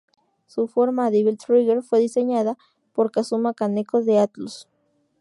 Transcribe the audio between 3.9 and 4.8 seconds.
de Atlus.